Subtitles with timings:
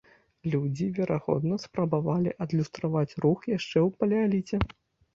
[0.53, 4.57] Людзі, верагодна, спрабавалі адлюстраваць рух яшчэ ў палеаліце.